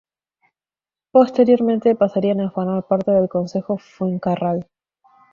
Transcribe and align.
Posteriormente 1.11 1.93
pasarían 1.93 2.41
a 2.41 2.49
formar 2.49 2.87
parte 2.87 3.11
del 3.11 3.29
Consejo 3.29 3.73
de 3.75 3.81
Fuencarral. 3.83 4.67